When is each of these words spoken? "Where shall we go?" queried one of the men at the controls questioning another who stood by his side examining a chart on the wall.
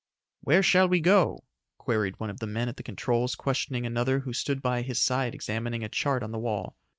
"Where 0.39 0.63
shall 0.63 0.87
we 0.89 0.99
go?" 0.99 1.43
queried 1.77 2.19
one 2.19 2.31
of 2.31 2.39
the 2.39 2.47
men 2.47 2.67
at 2.67 2.77
the 2.77 2.81
controls 2.81 3.35
questioning 3.35 3.85
another 3.85 4.21
who 4.21 4.33
stood 4.33 4.59
by 4.59 4.81
his 4.81 4.99
side 4.99 5.35
examining 5.35 5.83
a 5.83 5.89
chart 5.89 6.23
on 6.23 6.31
the 6.31 6.39
wall. 6.39 6.75